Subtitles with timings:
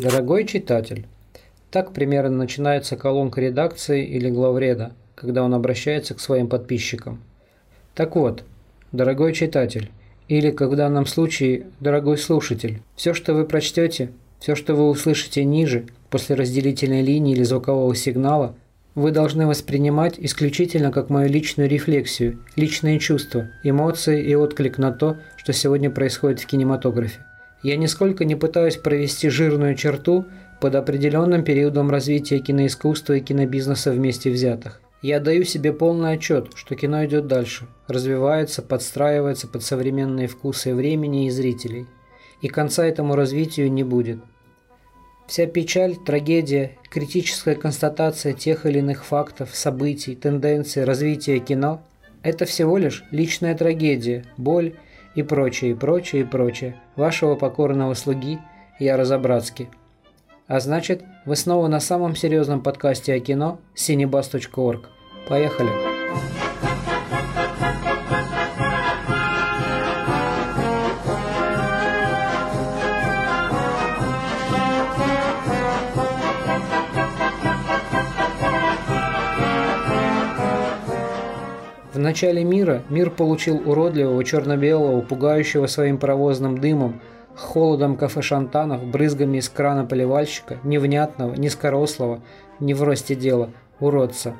[0.00, 1.06] Дорогой читатель,
[1.70, 7.22] так примерно начинается колонка редакции или главреда, когда он обращается к своим подписчикам.
[7.94, 8.44] Так вот,
[8.92, 9.90] дорогой читатель,
[10.28, 15.44] или, как в данном случае, дорогой слушатель, все, что вы прочтете, все, что вы услышите
[15.44, 18.56] ниже, после разделительной линии или звукового сигнала,
[18.94, 25.16] вы должны воспринимать исключительно как мою личную рефлексию, личные чувства, эмоции и отклик на то,
[25.36, 27.24] что сегодня происходит в кинематографе.
[27.62, 30.24] Я нисколько не пытаюсь провести жирную черту
[30.60, 34.80] под определенным периодом развития киноискусства и кинобизнеса вместе взятых.
[35.02, 41.26] Я даю себе полный отчет, что кино идет дальше, развивается, подстраивается под современные вкусы времени
[41.26, 41.86] и зрителей.
[42.42, 44.18] И конца этому развитию не будет.
[45.30, 51.82] Вся печаль, трагедия, критическая констатация тех или иных фактов, событий, тенденций, развития кино–
[52.24, 54.74] это всего лишь личная трагедия, боль
[55.14, 58.40] и прочее, и прочее, и прочее вашего покорного слуги
[58.80, 59.68] Яра Забратски.
[60.48, 64.88] А значит, вы снова на самом серьезном подкасте о кино cinebus.org.
[65.28, 66.39] Поехали!
[82.00, 87.02] В начале мира мир получил уродливого черно-белого, пугающего своим паровозным дымом,
[87.34, 92.22] холодом кафе-шантанов, брызгами из крана поливальщика, невнятного, низкорослого,
[92.58, 94.34] не в росте дела, уродца.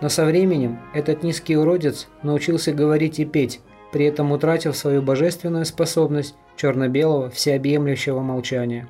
[0.00, 3.60] Но со временем этот низкий уродец научился говорить и петь,
[3.92, 8.88] при этом утратив свою божественную способность черно-белого всеобъемлющего молчания.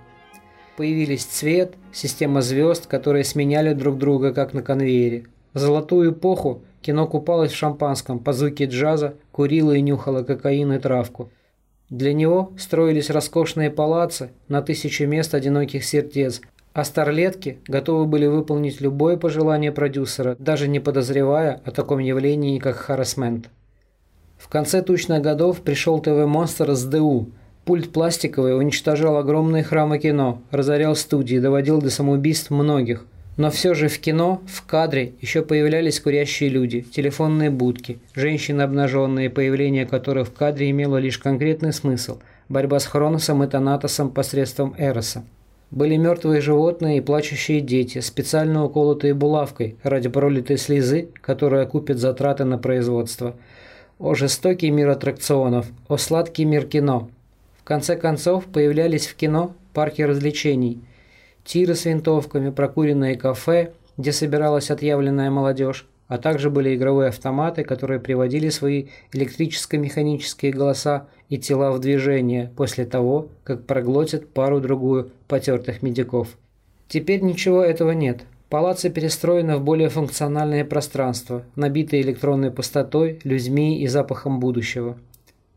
[0.77, 5.25] Появились цвет, система звезд, которые сменяли друг друга как на конвейере.
[5.55, 10.79] В золотую эпоху Кино купалось в шампанском, по звуке джаза, курило и нюхало кокаин и
[10.79, 11.31] травку.
[11.91, 16.41] Для него строились роскошные палацы на тысячу мест одиноких сердец,
[16.73, 22.77] а старлетки готовы были выполнить любое пожелание продюсера, даже не подозревая о таком явлении, как
[22.77, 23.49] харасмент.
[24.39, 27.29] В конце тучных годов пришел ТВ-монстр с ДУ.
[27.65, 33.07] Пульт пластиковый уничтожал огромные храмы кино, разорял студии, доводил до самоубийств многих.
[33.43, 39.31] Но все же в кино, в кадре еще появлялись курящие люди, телефонные будки, женщины обнаженные,
[39.31, 45.25] появление которых в кадре имело лишь конкретный смысл– борьба с Хроносом и Танатосом посредством Эроса.
[45.73, 52.45] Были мертвые животные и плачущие дети, специально уколотые булавкой ради пролитой слезы, которая купит затраты
[52.45, 53.35] на производство.
[53.99, 57.11] О жестокий мир аттракционов, о сладкий мир кино.
[57.59, 60.79] В конце концов появлялись в кино парки развлечений–
[61.45, 68.01] тиры с винтовками, прокуренные кафе, где собиралась отъявленная молодежь, а также были игровые автоматы, которые
[68.01, 76.29] приводили свои электрическо-механические голоса и тела в движение после того, как проглотят пару-другую потертых медиков.
[76.89, 78.25] Теперь ничего этого нет.
[78.51, 84.99] Палацы перестроены в более функциональное пространство, набитое электронной пустотой, людьми и запахом будущего.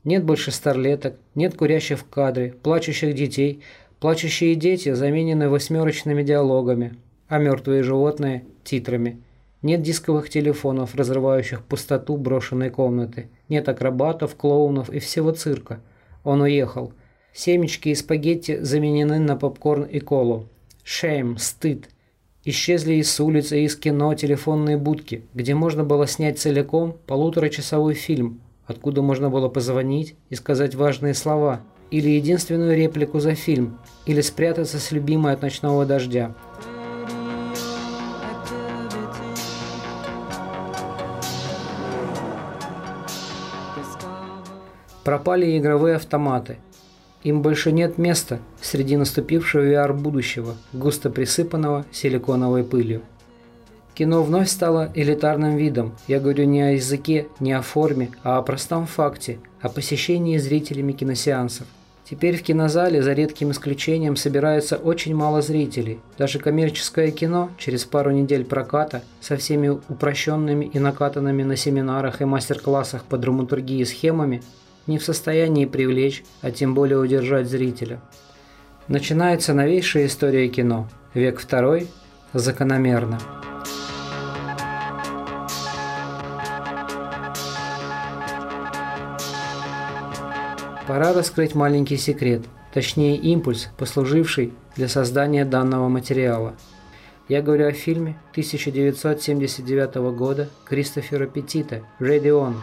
[0.06, 3.62] Нет больше старлеток, нет курящих в кадре, плачущих детей–
[4.00, 6.96] Плачущие дети заменены восьмерочными диалогами,
[7.30, 9.22] а мертвые животные– титрами.
[9.62, 13.30] Нет дисковых телефонов, разрывающих пустоту брошенной комнаты.
[13.48, 15.80] Нет акробатов, клоунов и всего цирка.
[16.24, 16.94] Он уехал.
[17.34, 20.50] Семечки и спагетти заменены на попкорн и колу.
[20.84, 21.90] Шейм, стыд.
[22.44, 28.42] Исчезли из улиц и из кино телефонные будки, где можно было снять целиком полуторачасовой фильм,
[28.68, 34.80] откуда можно было позвонить и сказать важные слова– или единственную реплику за фильм, или спрятаться
[34.80, 36.34] с любимой от ночного дождя.
[45.04, 46.58] Пропали игровые автоматы.
[47.24, 53.04] Им больше нет места среди наступившего VR будущего, густо присыпанного силиконовой пылью.
[53.96, 55.96] Кино вновь стало элитарным видом.
[56.08, 60.92] Я говорю не о языке, не о форме, а о простом факте, о посещении зрителями
[60.92, 61.66] киносеансов.
[62.08, 66.00] Теперь в кинозале, за редким исключением, собирается очень мало зрителей.
[66.20, 72.26] Даже коммерческое кино через пару недель проката со всеми упрощенными и накатанными на семинарах и
[72.26, 74.44] мастер-классах по драматургии схемами
[74.86, 78.00] не в состоянии привлечь, а тем более удержать зрителя.
[78.88, 80.88] Начинается новейшая история кино.
[81.16, 81.88] Век второй.
[82.34, 83.18] Закономерно.
[90.88, 92.42] Пора раскрыть маленький секрет.
[92.72, 96.54] точнее импульс, послуживший для создания данного материала.
[97.28, 102.54] Я говорю о фильме 1979 года Кристофера Петита «Ready On».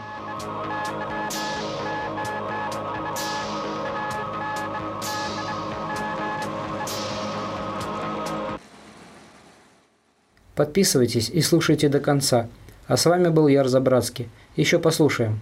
[10.54, 12.48] Подписывайтесь и слушайте до конца.
[12.86, 14.28] А с вами был Яр Забратский.
[14.54, 15.40] Еще послушаем.